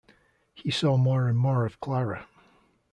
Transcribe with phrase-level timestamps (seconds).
[0.55, 2.25] He saw more and more of Clara.